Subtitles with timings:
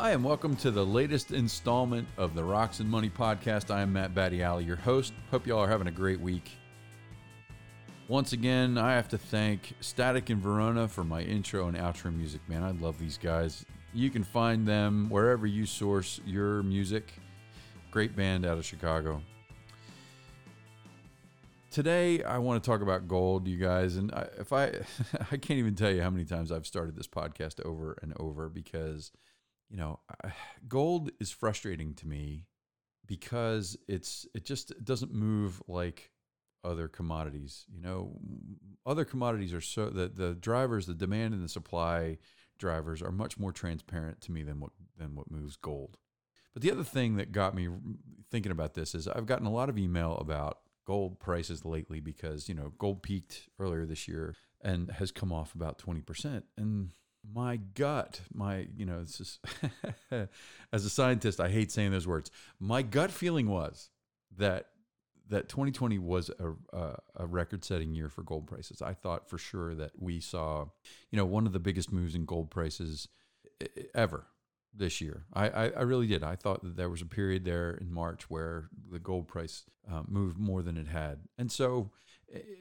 [0.00, 3.68] Hi, and welcome to the latest installment of the Rocks and Money podcast.
[3.68, 5.12] I am Matt Badiali, your host.
[5.32, 6.52] Hope y'all are having a great week.
[8.06, 12.40] Once again, I have to thank Static in Verona for my intro and outro music.
[12.48, 13.66] Man, I love these guys.
[13.92, 17.12] You can find them wherever you source your music.
[17.90, 19.20] Great band out of Chicago.
[21.72, 23.96] Today, I want to talk about gold, you guys.
[23.96, 24.66] And I, if I,
[25.32, 28.48] I can't even tell you how many times I've started this podcast over and over
[28.48, 29.10] because
[29.70, 30.30] you know, uh,
[30.66, 32.46] gold is frustrating to me
[33.06, 36.10] because it's it just doesn't move like
[36.64, 37.64] other commodities.
[37.72, 38.18] You know,
[38.86, 42.18] other commodities are so the the drivers, the demand and the supply
[42.58, 45.96] drivers are much more transparent to me than what than what moves gold.
[46.54, 47.68] But the other thing that got me
[48.30, 52.48] thinking about this is I've gotten a lot of email about gold prices lately because,
[52.48, 56.42] you know, gold peaked earlier this year and has come off about 20%.
[56.56, 56.90] And
[57.34, 59.38] my gut, my, you know, this is,
[60.72, 62.30] as a scientist, I hate saying those words.
[62.58, 63.90] My gut feeling was
[64.36, 64.66] that
[65.28, 68.80] that 2020 was a, a, a record-setting year for gold prices.
[68.80, 70.66] I thought for sure that we saw,
[71.10, 73.08] you know, one of the biggest moves in gold prices
[73.94, 74.26] ever
[74.74, 75.24] this year.
[75.34, 76.22] I, I, I really did.
[76.22, 80.02] I thought that there was a period there in March where the gold price uh,
[80.06, 81.90] moved more than it had, and so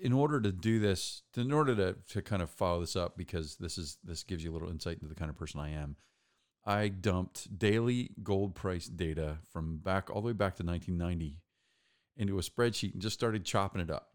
[0.01, 3.57] in order to do this, in order to, to kind of follow this up, because
[3.57, 5.95] this is this gives you a little insight into the kind of person I am.
[6.65, 11.39] I dumped daily gold price data from back all the way back to 1990
[12.17, 14.09] into a spreadsheet and just started chopping it up.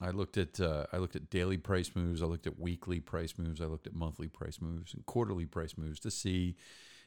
[0.00, 3.34] I looked at uh, I looked at daily price moves, I looked at weekly price
[3.38, 6.56] moves, I looked at monthly price moves and quarterly price moves to see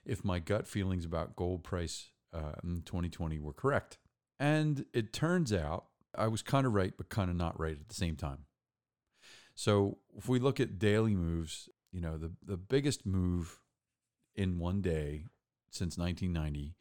[0.05, 3.97] if my gut feelings about gold price uh, in 2020 were correct.
[4.39, 5.85] And it turns out
[6.17, 8.45] I was kind of right, but kind of not right at the same time.
[9.55, 13.59] So if we look at daily moves, you know, the, the biggest move
[14.35, 15.25] in one day
[15.69, 16.75] since 1990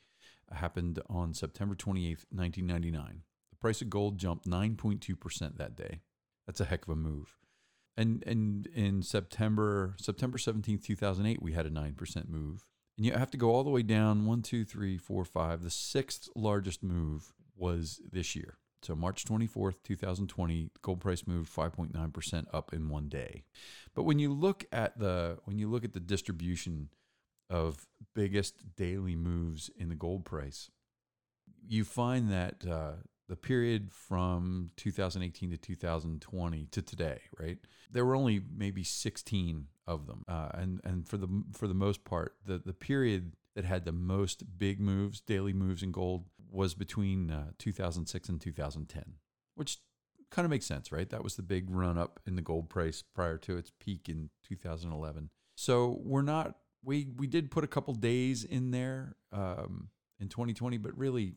[0.52, 3.22] happened on September 28th, 1999.
[3.50, 6.00] The price of gold jumped 9.2% that day.
[6.46, 7.36] That's a heck of a move.
[7.96, 12.64] And and in September September 17th, 2008, we had a 9% move.
[12.96, 15.62] And you have to go all the way down one, two, three, four, five.
[15.62, 18.56] The sixth largest move was this year.
[18.82, 23.44] So March 24th, 2020, gold price moved 5.9% up in one day.
[23.94, 26.90] But when you look at the when you look at the distribution
[27.50, 30.70] of biggest daily moves in the gold price,
[31.66, 32.92] you find that uh,
[33.28, 37.58] the period from 2018 to 2020 to today, right?
[37.90, 42.04] There were only maybe 16 of them, uh, and and for the for the most
[42.04, 46.74] part, the the period that had the most big moves, daily moves in gold, was
[46.74, 49.14] between uh, 2006 and 2010,
[49.54, 49.78] which
[50.30, 51.08] kind of makes sense, right?
[51.10, 54.30] That was the big run up in the gold price prior to its peak in
[54.48, 55.30] 2011.
[55.54, 59.88] So we're not we we did put a couple days in there um,
[60.20, 61.34] in 2020, but really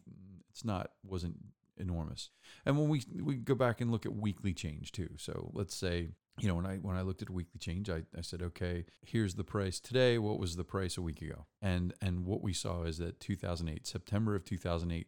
[0.49, 1.37] it's not wasn't
[1.77, 2.29] enormous.
[2.65, 5.09] And when we we go back and look at weekly change too.
[5.17, 8.21] So let's say you know, when I when I looked at weekly change, I, I
[8.21, 10.17] said, okay, here's the price today.
[10.17, 11.45] What was the price a week ago?
[11.61, 15.07] And and what we saw is that 2008, September of 2008,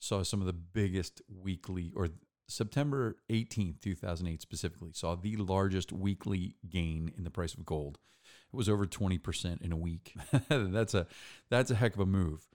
[0.00, 2.08] saw some of the biggest weekly or
[2.48, 7.98] September 18th, 2008 specifically, saw the largest weekly gain in the price of gold.
[8.52, 10.14] It was over 20% in a week.
[10.48, 11.06] that's a
[11.50, 12.46] that's a heck of a move.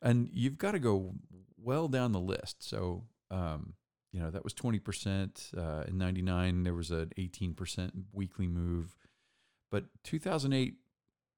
[0.00, 1.14] And you've got to go
[1.56, 2.68] well down the list.
[2.68, 3.74] So um,
[4.12, 8.96] you know that was 20% uh, in 99 there was an 18% weekly move.
[9.70, 10.74] But 2008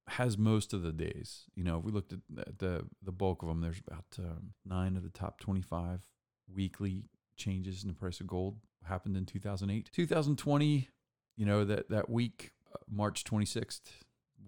[0.09, 1.45] has most of the days.
[1.55, 2.21] You know if we looked at
[2.59, 6.01] the the bulk of them there's about um, nine of the top 25
[6.53, 7.05] weekly
[7.37, 10.89] changes in the price of gold happened in 2008 2020
[11.37, 13.81] you know that that week uh, march 26th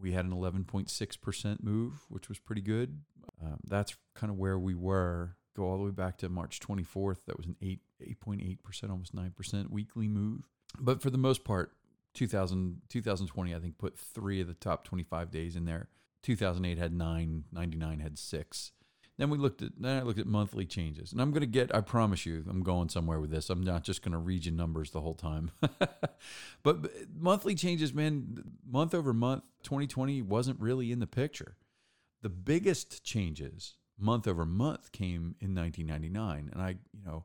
[0.01, 3.01] we had an 11.6% move which was pretty good.
[3.43, 7.25] Um, that's kind of where we were go all the way back to March 24th.
[7.27, 7.81] That was an 8,
[8.27, 10.43] 8.8%, almost 9% weekly move.
[10.79, 11.73] But for the most part,
[12.15, 15.89] 2000, 2020, I think, put three of the top 25 days in there.
[16.23, 18.73] 2008 had nine, 99 had six.
[19.19, 21.75] Then we looked at then I looked at monthly changes, and I'm going to get.
[21.75, 23.49] I promise you, I'm going somewhere with this.
[23.49, 25.53] I'm not just going to read you numbers the whole time.
[26.63, 31.57] but monthly changes, man, month over month, 2020 wasn't really in the picture.
[32.21, 37.25] The biggest changes month over month came in 1999 and i you know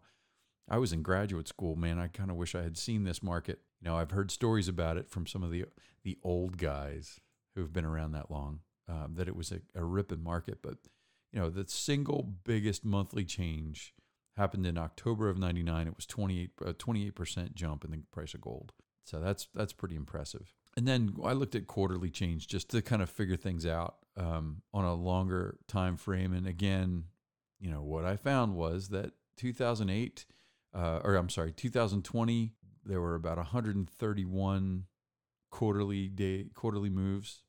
[0.69, 2.00] i was in graduate school man.
[2.00, 3.59] I kind of wish i had seen this market.
[3.81, 5.65] You know i've heard stories about it from some of the
[6.03, 7.19] the old guys
[7.56, 10.59] who've been around that long um, that it was a, a ripping market.
[10.62, 10.77] But
[11.31, 13.94] you know the single biggest monthly change
[14.38, 18.41] happened in october of 99 it was 28 a 28% jump in the price of
[18.41, 18.73] gold.
[19.03, 23.01] So that's that's pretty impressive and then I looked at quarterly change just to kind
[23.01, 23.95] of figure things out.
[24.18, 26.33] um, on a longer time frame.
[26.33, 27.06] And again,
[27.59, 30.25] you know, what I found was that 2008,
[30.73, 32.53] uh, or I'm sorry, 2020,
[32.85, 34.85] there were about 131
[35.50, 37.44] quarterly day quarterly moves,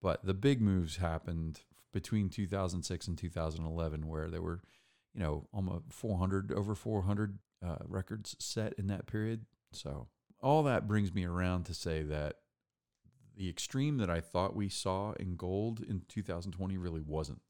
[0.00, 1.60] but the big moves happened
[1.92, 4.60] between 2006 and 2011, where there were,
[5.14, 9.46] you know, almost 400 over 400 uh, records set in that period.
[9.72, 10.08] So
[10.40, 12.36] all that brings me around to say that
[13.36, 17.40] the extreme that I thought we saw in gold in 2020 really wasn't.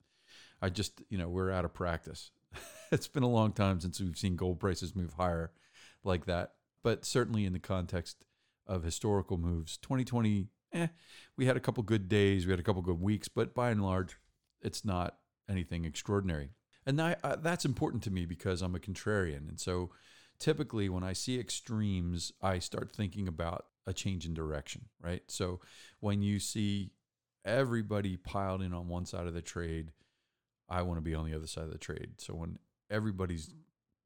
[0.61, 2.31] I just, you know, we're out of practice.
[2.93, 5.53] it's been a long time since we've seen gold prices move higher
[6.03, 6.55] like that.
[6.83, 8.25] But certainly in the context
[8.67, 10.89] of historical moves, 2020, eh,
[11.37, 13.83] we had a couple good days, we had a couple good weeks, but by and
[13.83, 14.17] large,
[14.61, 15.19] it's not
[15.49, 16.51] anything extraordinary.
[16.85, 19.49] And I, uh, that's important to me because I'm a contrarian.
[19.49, 19.91] And so
[20.39, 25.23] typically when I see extremes, I start thinking about a change in direction, right?
[25.29, 25.61] So
[26.01, 26.91] when you see
[27.45, 29.93] everybody piled in on one side of the trade,
[30.69, 32.15] I want to be on the other side of the trade.
[32.19, 32.59] So when
[32.91, 33.55] everybody's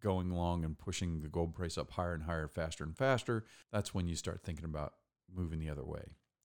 [0.03, 3.95] going along and pushing the gold price up higher and higher, faster and faster, that's
[3.95, 4.95] when you start thinking about
[5.35, 6.05] moving the other way.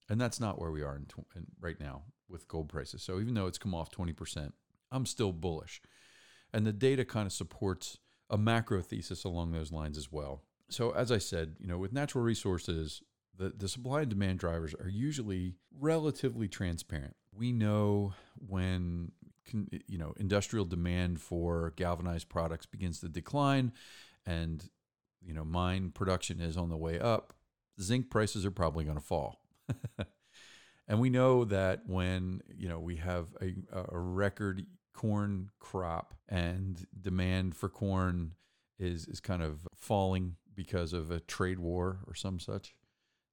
[0.09, 3.01] And that's not where we are in, tw- in right now with gold prices.
[3.01, 4.51] So even though it's come off 20%,
[4.91, 5.81] I'm still bullish.
[6.53, 7.97] And the data kind of supports
[8.29, 10.43] a macro thesis along those lines as well.
[10.69, 13.01] So as I said, you know, with natural resources,
[13.37, 17.15] the, the supply and demand drivers are usually relatively transparent.
[17.33, 18.13] We know
[18.47, 19.11] when
[19.53, 23.71] you know industrial demand for galvanized products begins to decline
[24.25, 24.67] and
[25.21, 27.33] you know mine production is on the way up,
[27.79, 29.41] zinc prices are probably going to fall.
[30.87, 33.53] and we know that when you know we have a,
[33.91, 38.31] a record corn crop and demand for corn
[38.79, 42.73] is is kind of falling because of a trade war or some such,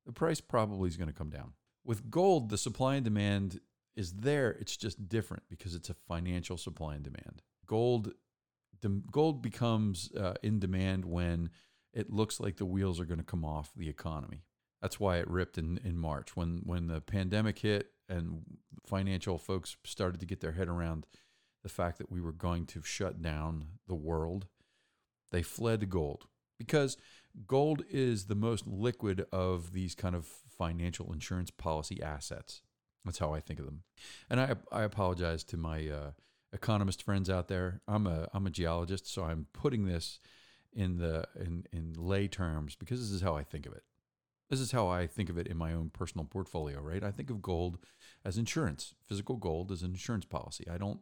[0.05, 1.53] the price probably is going to come down.
[1.85, 3.61] With gold, the supply and demand
[3.97, 4.51] is there.
[4.61, 7.43] It's just different because it's a financial supply and demand.
[7.67, 8.13] Gold,
[9.11, 11.51] gold becomes uh, in demand when
[11.93, 14.43] it looks like the wheels are going to come off the economy.
[14.81, 18.43] That's why it ripped in, in March when when the pandemic hit and
[18.85, 21.07] financial folks started to get their head around
[21.63, 24.47] the fact that we were going to shut down the world.
[25.31, 26.27] They fled to gold
[26.59, 26.97] because
[27.47, 32.63] gold is the most liquid of these kind of financial insurance policy assets.
[33.05, 33.83] That's how I think of them.
[34.31, 36.11] And I, I apologize to my uh,
[36.53, 37.81] economist friends out there.
[37.89, 40.21] I'm a, I'm a geologist, so I'm putting this
[40.75, 43.83] in the in, in lay terms because this is how I think of it.
[44.49, 47.03] This is how I think of it in my own personal portfolio, right?
[47.03, 47.79] I think of gold
[48.25, 48.95] as insurance.
[49.09, 50.67] Physical gold is an insurance policy.
[50.71, 51.01] I don't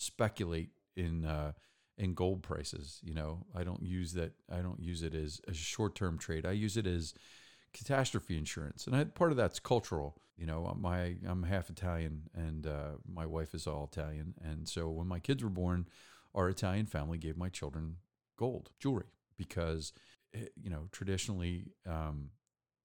[0.00, 1.52] speculate in uh,
[1.96, 2.98] in gold prices.
[3.02, 4.32] You know, I don't use that.
[4.50, 6.46] I don't use it as a short term trade.
[6.46, 7.14] I use it as
[7.72, 10.20] catastrophe insurance, and I, part of that's cultural.
[10.36, 14.88] You know, my I'm half Italian, and uh, my wife is all Italian, and so
[14.88, 15.86] when my kids were born,
[16.34, 17.96] our Italian family gave my children
[18.36, 19.92] gold jewelry because
[20.34, 21.66] eh, you know traditionally.
[21.86, 22.30] Um,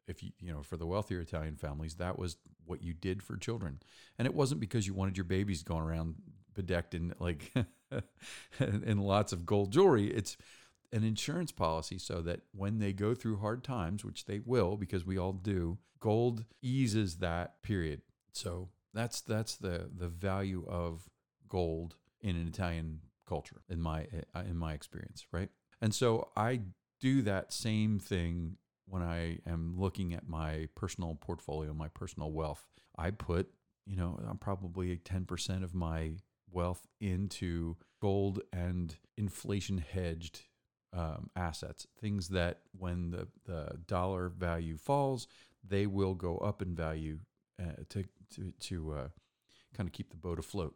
[0.08, 3.38] if you you know for the wealthier Italian families, that was what you did for
[3.38, 3.80] children,
[4.20, 6.14] and it wasn't because you wanted your babies going around
[6.56, 7.52] bedecked in like
[8.60, 10.08] in lots of gold jewelry.
[10.08, 10.38] It's
[10.92, 15.06] an insurance policy so that when they go through hard times, which they will because
[15.06, 18.02] we all do, gold eases that period.
[18.32, 21.10] So that's that's the the value of
[21.48, 25.50] gold in an Italian culture in my uh, in my experience, right?
[25.82, 26.62] And so I
[27.02, 32.66] do that same thing when I am looking at my personal portfolio, my personal wealth.
[32.98, 33.50] I put,
[33.86, 36.14] you know, I'm probably 10% of my
[36.56, 40.42] wealth into gold and inflation hedged
[40.94, 45.28] um, assets, things that when the, the dollar value falls,
[45.68, 47.20] they will go up in value
[47.62, 49.08] uh, to, to, to uh,
[49.76, 50.76] kind of keep the boat afloat.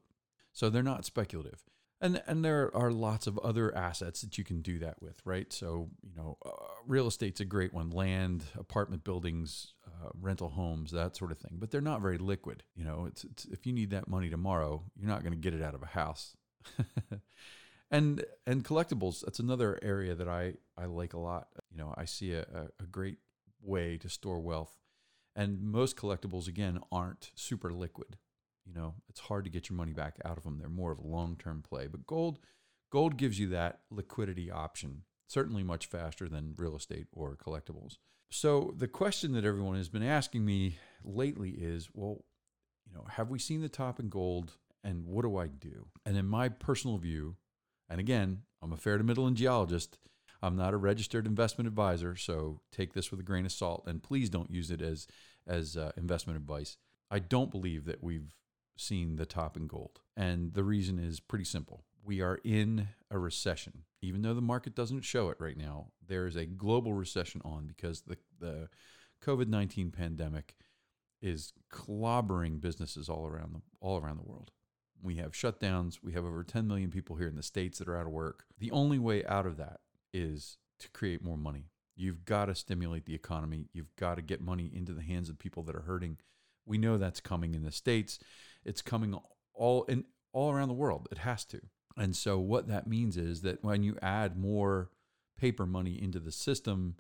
[0.52, 1.64] So they're not speculative.
[2.02, 5.52] And, and there are lots of other assets that you can do that with, right?
[5.52, 6.52] So, you know, uh,
[6.88, 11.58] real estate's a great one land, apartment buildings, uh, rental homes, that sort of thing.
[11.60, 12.64] But they're not very liquid.
[12.74, 15.54] You know, it's, it's if you need that money tomorrow, you're not going to get
[15.54, 16.38] it out of a house.
[17.92, 21.48] and and collectibles, that's another area that I I like a lot.
[21.70, 23.18] You know, I see a, a great
[23.62, 24.78] way to store wealth.
[25.36, 28.18] And most collectibles, again, aren't super liquid.
[28.70, 30.60] You know, it's hard to get your money back out of them.
[30.60, 31.88] They're more of a long term play.
[31.88, 32.40] But gold,
[32.92, 37.98] gold gives you that liquidity option, certainly much faster than real estate or collectibles.
[38.32, 42.26] So the question that everyone has been asking me lately is, well,
[42.86, 45.88] you know, have we seen the top in gold and what do I do?
[46.06, 47.38] And in my personal view,
[47.90, 49.98] and again, I'm a fair to middle and geologist.
[50.42, 54.02] I'm not a registered investment advisor, so take this with a grain of salt and
[54.02, 55.08] please don't use it as
[55.48, 56.78] as uh, investment advice.
[57.10, 58.36] I don't believe that we've
[58.80, 60.00] seen the top in gold.
[60.16, 61.84] And the reason is pretty simple.
[62.04, 63.84] We are in a recession.
[64.02, 67.68] Even though the market doesn't show it right now, there is a global recession on
[67.68, 68.70] because the, the
[69.24, 70.56] COVID 19 pandemic
[71.22, 74.52] is clobbering businesses all around the, all around the world.
[75.02, 76.00] We have shutdowns.
[76.02, 78.46] We have over 10 million people here in the States that are out of work.
[78.58, 79.80] The only way out of that
[80.14, 81.70] is to create more money.
[81.96, 83.68] You've got to stimulate the economy.
[83.74, 86.18] You've got to get money into the hands of people that are hurting.
[86.70, 88.20] We know that's coming in the States.
[88.64, 89.18] It's coming
[89.54, 91.08] all in all around the world.
[91.12, 91.60] It has to.
[91.98, 94.90] And so what that means is that when you add more
[95.38, 96.96] paper money into the system,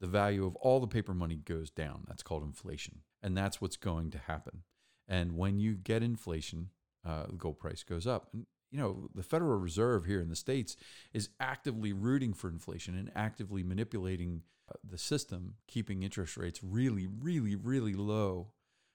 [0.00, 2.04] the value of all the paper money goes down.
[2.06, 3.00] That's called inflation.
[3.22, 4.62] And that's what's going to happen.
[5.08, 6.70] And when you get inflation,
[7.06, 8.28] uh, the gold price goes up.
[8.32, 10.76] And you know, the Federal Reserve here in the States
[11.12, 17.06] is actively rooting for inflation and actively manipulating uh, the system, keeping interest rates really,
[17.06, 18.48] really, really low.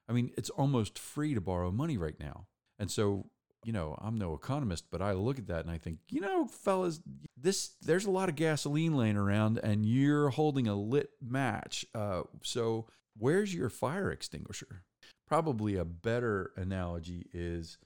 [0.09, 2.47] I mean, it's almost free to borrow money right now.
[2.79, 3.27] And so,
[3.63, 6.47] you know, I'm no economist, but I look at that and I think, you know,
[6.47, 7.01] fellas,
[7.37, 11.85] this there's a lot of gasoline laying around and you're holding a lit match.
[11.93, 12.87] Uh, so
[13.17, 14.83] where's your fire extinguisher?
[15.27, 17.77] Probably a better analogy is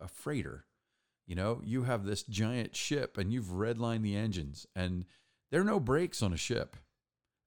[0.00, 0.66] a freighter
[1.26, 5.04] you know, you have this giant ship and you've redlined the engines, and
[5.50, 6.76] there are no brakes on a ship.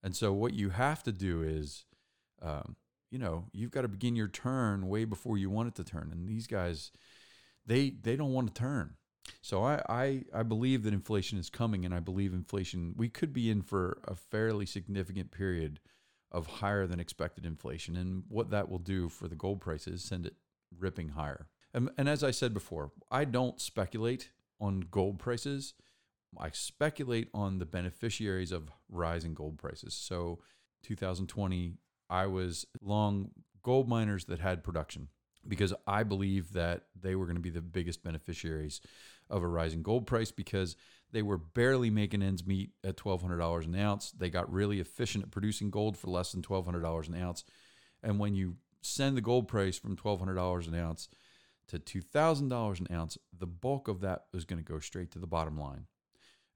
[0.01, 1.85] And so, what you have to do is,
[2.41, 2.75] um,
[3.15, 6.09] you know, you've got to begin your turn way before you want it to turn.
[6.11, 6.91] And these guys,
[7.65, 8.95] they they don't want to turn.
[9.41, 12.93] So I, I I believe that inflation is coming, and I believe inflation.
[12.97, 15.79] We could be in for a fairly significant period
[16.29, 20.25] of higher than expected inflation, and what that will do for the gold prices send
[20.25, 20.33] it
[20.77, 21.47] ripping higher.
[21.73, 25.73] And, and as I said before, I don't speculate on gold prices.
[26.37, 29.93] I speculate on the beneficiaries of rising gold prices.
[29.93, 30.39] So,
[30.83, 31.77] 2020,
[32.09, 33.31] I was long
[33.63, 35.09] gold miners that had production
[35.47, 38.81] because I believe that they were going to be the biggest beneficiaries
[39.29, 40.75] of a rising gold price because
[41.11, 44.11] they were barely making ends meet at $1,200 an ounce.
[44.11, 47.43] They got really efficient at producing gold for less than $1,200 an ounce.
[48.03, 51.09] And when you send the gold price from $1,200 an ounce
[51.67, 55.27] to $2,000 an ounce, the bulk of that is going to go straight to the
[55.27, 55.87] bottom line.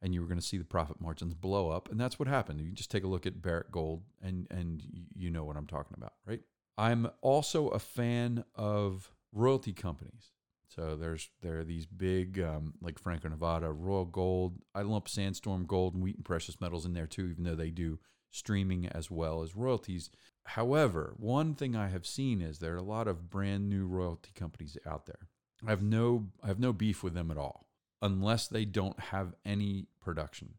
[0.01, 1.91] And you were going to see the profit margins blow up.
[1.91, 2.61] And that's what happened.
[2.61, 4.81] You just take a look at Barrick Gold and, and
[5.13, 6.39] you know what I'm talking about, right?
[6.77, 10.31] I'm also a fan of royalty companies.
[10.69, 14.59] So there's there are these big um, like Franco Nevada, Royal Gold.
[14.73, 17.99] I lump Sandstorm Gold and Wheaton Precious Metals in there too, even though they do
[18.31, 20.09] streaming as well as royalties.
[20.43, 24.31] However, one thing I have seen is there are a lot of brand new royalty
[24.35, 25.27] companies out there.
[25.65, 27.65] I have no I have no beef with them at all
[28.01, 30.55] unless they don't have any production.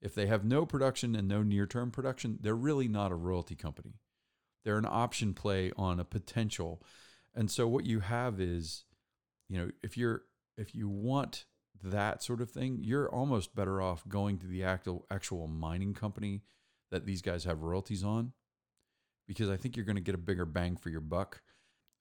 [0.00, 3.94] If they have no production and no near-term production, they're really not a royalty company.
[4.64, 6.82] They're an option play on a potential.
[7.34, 8.84] And so what you have is,
[9.48, 10.22] you know, if you're
[10.56, 11.46] if you want
[11.82, 16.42] that sort of thing, you're almost better off going to the actual actual mining company
[16.90, 18.32] that these guys have royalties on
[19.26, 21.42] because I think you're going to get a bigger bang for your buck.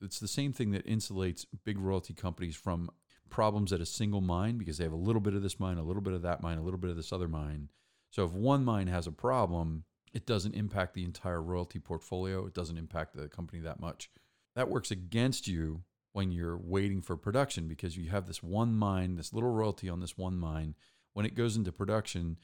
[0.01, 2.89] It's the same thing that insulates big royalty companies from
[3.29, 5.83] problems at a single mine because they have a little bit of this mine, a
[5.83, 7.69] little bit of that mine, a little bit of this other mine.
[8.11, 12.45] So if one mine has a problem, it doesn't impact the entire royalty portfolio.
[12.45, 14.09] It doesn't impact the company that much.
[14.55, 19.15] That works against you when you're waiting for production because you have this one mine,
[19.15, 20.75] this little royalty on this one mine.
[21.13, 22.37] When it goes into production,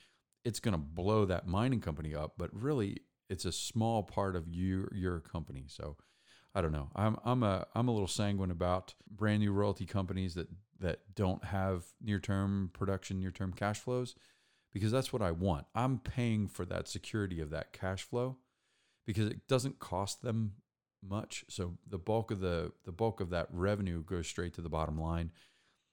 [0.44, 2.98] it's going to blow that mining company up, but really
[3.30, 5.66] it's a small part of you, your company.
[5.68, 5.98] So
[6.56, 6.90] I don't know.
[6.96, 10.48] I'm I'm a I'm a little sanguine about brand new royalty companies that
[10.80, 14.16] that don't have near term production, near term cash flows,
[14.74, 15.66] because that's what I want.
[15.76, 18.38] I'm paying for that security of that cash flow
[19.06, 20.54] because it doesn't cost them
[21.08, 21.46] much.
[21.50, 25.00] So the bulk of the the bulk of that revenue goes straight to the bottom
[25.00, 25.32] line.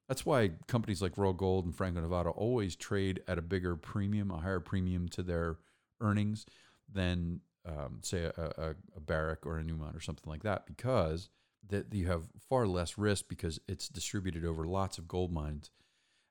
[0.08, 4.30] That's why companies like Royal Gold and Franco Nevada always trade at a bigger premium,
[4.30, 5.58] a higher premium to their
[6.00, 6.46] earnings
[6.92, 11.30] than um, say a, a, a Barrick or a Newmont or something like that because
[11.68, 15.70] that you have far less risk because it's distributed over lots of gold mines.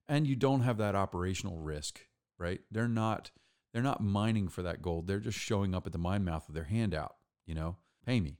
[0.08, 2.02] And you don't have that operational risk
[2.38, 2.62] right?
[2.72, 3.32] They're not
[3.74, 5.08] they're not mining for that gold.
[5.08, 7.16] They're just showing up at the mine mouth with their hand out
[7.46, 7.78] you know?
[8.06, 8.38] Pay me.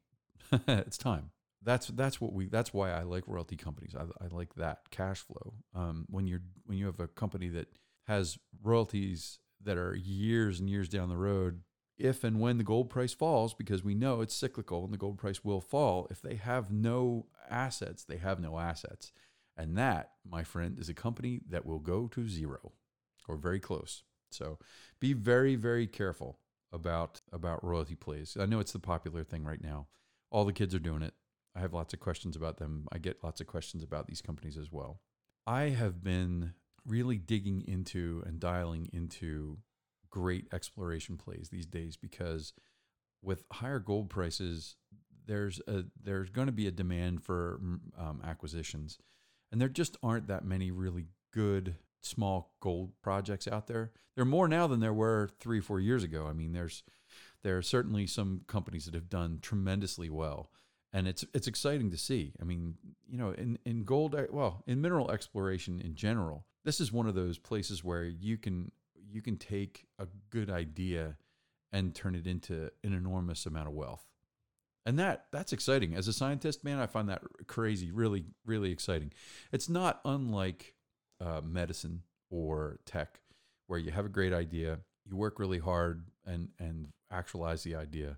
[0.68, 1.32] It's time.
[1.64, 3.96] That's that's what we that's why I like royalty companies.
[3.96, 5.56] I, I like that cash flow.
[5.74, 7.68] Um, when you're when you have a company that
[8.06, 11.62] has royalties that are years and years down the road
[11.98, 15.18] if and when the gold price falls, because we know it's cyclical and the gold
[15.18, 19.12] price will fall, if they have no assets, they have no assets.
[19.58, 22.74] And that, my friend, is a company that will go to zero
[23.28, 24.04] or very close.
[24.30, 24.60] So
[25.00, 26.40] be very, very careful
[26.74, 28.36] about about royalty plays.
[28.38, 29.88] I know it's the popular thing right now.
[30.30, 31.14] All the kids are doing it.
[31.56, 32.88] I have lots of questions about them.
[32.92, 35.00] I get lots of questions about these companies as well.
[35.48, 36.54] I have been
[36.86, 39.60] really digging into and dialing into
[40.16, 42.54] great exploration plays these days because
[43.22, 44.78] with higher gold prices,
[45.28, 47.60] there's a there's going to be a demand for
[47.98, 48.98] um, acquisitions,
[49.52, 53.92] and there just aren't that many really good small gold projects out there.
[54.16, 56.28] There are more now than there were three four years ago.
[56.30, 56.84] I mean, there's
[57.44, 60.50] there are certainly some companies that have done tremendously well,
[60.94, 62.32] and it's it's exciting to see.
[62.40, 66.94] I mean, you know, in in gold, well, in mineral exploration in general, this is
[66.94, 68.72] one of those places where you can
[69.16, 71.16] you can take a good idea
[71.72, 74.06] and turn it into an enormous amount of wealth.
[74.86, 75.96] And that that's exciting.
[75.96, 79.14] As a scientist, man, I find that crazy, really, really exciting.
[79.54, 80.76] It's not unlike
[81.20, 83.22] uh, medicine or tech,
[83.68, 88.18] where you have a great idea, you work really hard and and actualize the idea,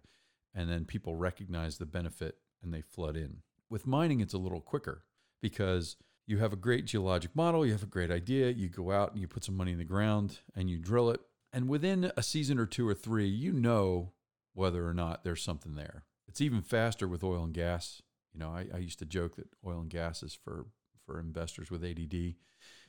[0.54, 3.38] and then people recognize the benefit and they flood in.
[3.70, 5.04] With mining, it's a little quicker
[5.42, 5.96] because
[6.28, 9.22] you have a great geologic model, you have a great idea, you go out and
[9.22, 11.22] you put some money in the ground and you drill it.
[11.54, 14.12] And within a season or two or three, you know
[14.54, 16.04] whether or not there's something there.
[16.28, 18.02] It's even faster with oil and gas.
[18.34, 20.66] You know, I, I used to joke that oil and gas is for,
[21.06, 22.36] for investors with ADD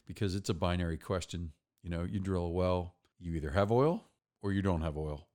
[0.05, 1.53] because it's a binary question.
[1.85, 4.05] You know, you drill a well, you either have oil
[4.43, 5.29] or you don't have oil.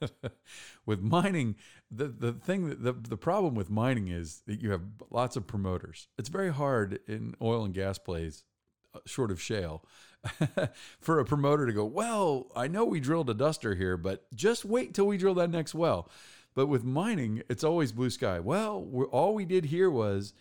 [0.86, 1.56] with mining,
[1.90, 5.46] the, the thing that the, the problem with mining is that you have lots of
[5.46, 6.08] promoters.
[6.18, 8.44] It's very hard in oil and gas plays,
[8.94, 9.84] uh, short of shale,
[11.00, 14.64] for a promoter to go, Well, I know we drilled a duster here, but just
[14.64, 16.08] wait till we drill that next well.
[16.54, 18.38] But with mining, it's always blue sky.
[18.38, 20.34] Well, all we did here was,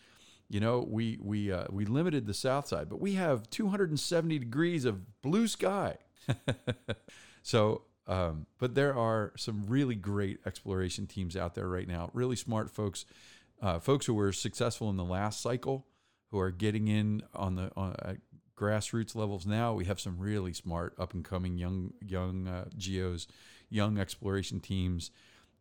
[0.50, 4.84] you know, we we uh, we limited the south side, but we have 270 degrees
[4.84, 5.98] of blue sky.
[7.42, 12.36] so um, but there are some really great exploration teams out there right now, really
[12.36, 13.06] smart folks,
[13.62, 15.86] uh, folks who were successful in the last cycle,
[16.32, 17.96] who are getting in on the on,
[18.58, 19.74] grassroots levels now.
[19.74, 23.28] We have some really smart, up and coming young young uh, geos,
[23.70, 25.12] young exploration teams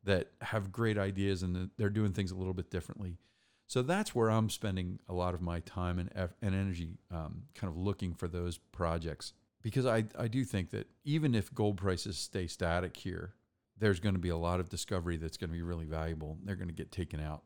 [0.05, 3.19] that have great ideas and they're doing things a little bit differently.
[3.67, 6.11] So that's where I'm spending a lot of my time and,
[6.43, 10.89] and energy, um, kind of looking for those projects because I, I do think that
[11.05, 13.35] even if gold prices stay static here,
[13.79, 16.39] there's going to be a lot of discovery that's going to be really valuable.
[16.45, 17.43] They're going to get taken out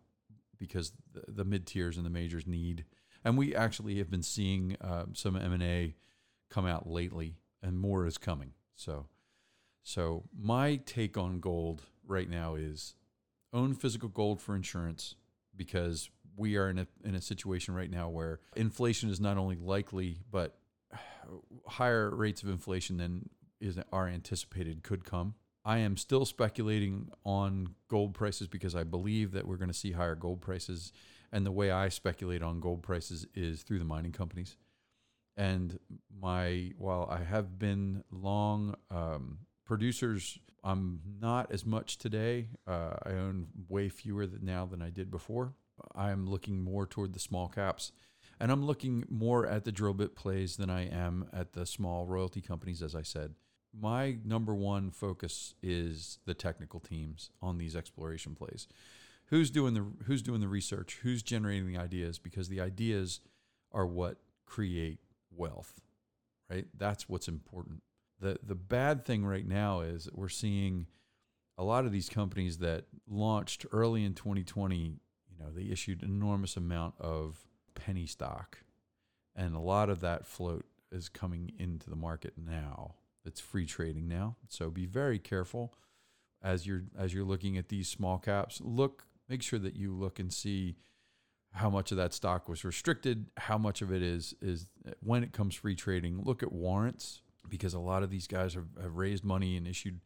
[0.58, 2.84] because the, the mid tiers and the majors need.
[3.24, 5.94] And we actually have been seeing uh, some M and A
[6.50, 8.52] come out lately, and more is coming.
[8.76, 9.06] So,
[9.82, 12.94] so my take on gold right now is
[13.52, 15.14] own physical gold for insurance
[15.56, 19.56] because we are in a in a situation right now where inflation is not only
[19.56, 20.58] likely but
[21.66, 23.28] higher rates of inflation than
[23.60, 25.34] is are anticipated could come.
[25.64, 29.92] I am still speculating on gold prices because I believe that we're going to see
[29.92, 30.92] higher gold prices.
[31.32, 34.56] And the way I speculate on gold prices is through the mining companies.
[35.36, 35.78] And
[36.20, 42.48] my while I have been long um, producers, I'm not as much today.
[42.66, 45.54] Uh, I own way fewer now than I did before.
[45.94, 47.90] I am looking more toward the small caps
[48.40, 52.06] and I'm looking more at the drill bit plays than I am at the small
[52.06, 53.34] royalty companies, as I said.
[53.78, 58.68] My number one focus is the technical teams on these exploration plays.
[59.26, 60.98] Who's doing the who's doing the research?
[61.02, 62.18] Who's generating the ideas?
[62.18, 63.20] Because the ideas
[63.72, 64.98] are what create
[65.30, 65.80] wealth,
[66.50, 66.66] right?
[66.76, 67.82] That's what's important.
[68.20, 70.86] The the bad thing right now is that we're seeing
[71.56, 76.10] a lot of these companies that launched early in 2020, you know, they issued an
[76.10, 77.38] enormous amount of
[77.74, 78.58] penny stock.
[79.36, 82.94] And a lot of that float is coming into the market now.
[83.24, 84.36] It's free trading now.
[84.48, 85.74] So be very careful
[86.42, 88.60] as you're as you're looking at these small caps.
[88.62, 90.76] Look, make sure that you look and see
[91.52, 94.66] how much of that stock was restricted, how much of it is is
[95.00, 96.22] when it comes free trading.
[96.22, 100.00] Look at warrants because a lot of these guys have, have raised money and issued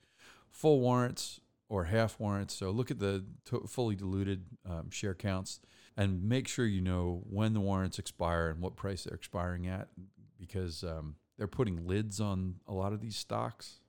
[0.50, 2.54] full warrants or half warrants.
[2.54, 3.24] So look at the
[3.66, 5.60] fully diluted um, share counts
[5.98, 9.88] and make sure you know when the warrants expire and what price they're expiring at
[10.38, 13.80] because um, they're putting lids on a lot of these stocks.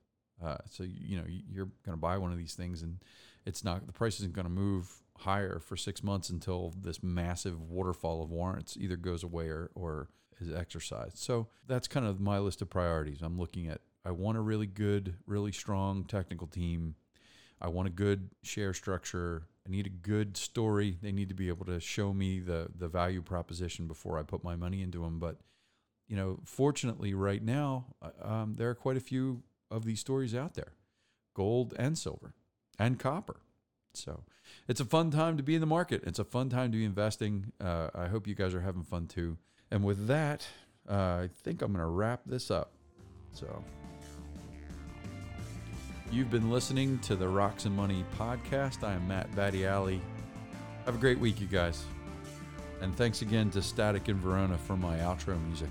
[0.43, 2.97] Uh, so you know you're going to buy one of these things and
[3.45, 7.61] it's not the price isn't going to move higher for six months until this massive
[7.61, 10.07] waterfall of warrants either goes away or, or
[10.39, 11.17] is exercised.
[11.17, 13.21] So that's kind of my list of priorities.
[13.21, 16.95] I'm looking at I want a really good, really strong technical team.
[17.61, 19.43] I want a good share structure.
[19.67, 20.97] I need a good story.
[21.01, 24.43] They need to be able to show me the the value proposition before I put
[24.43, 25.19] my money into them.
[25.19, 25.37] But
[26.07, 30.33] you know, fortunately, right now uh, um, there are quite a few of these stories
[30.33, 30.73] out there,
[31.35, 32.33] gold and silver
[32.79, 33.41] and copper.
[33.93, 34.23] So
[34.67, 36.03] it's a fun time to be in the market.
[36.05, 37.51] It's a fun time to be investing.
[37.59, 39.37] Uh, I hope you guys are having fun too.
[39.71, 40.47] And with that,
[40.89, 42.71] uh, I think I'm going to wrap this up.
[43.33, 43.63] So
[46.11, 48.83] you've been listening to the Rocks and Money podcast.
[48.83, 49.99] I am Matt Badiali.
[50.85, 51.83] Have a great week, you guys.
[52.81, 55.69] And thanks again to Static in Verona for my outro music.